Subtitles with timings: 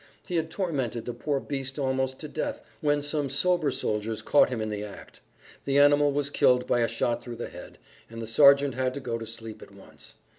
[0.25, 4.59] He had tormented the poor beast almost to death when some sober soldiers caught him
[4.59, 5.19] in the act.
[5.65, 7.77] The animal was killed by a shot through the head,
[8.09, 10.15] and the sergeant had to go to sleep at once.